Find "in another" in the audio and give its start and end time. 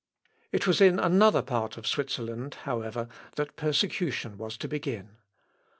0.81-1.43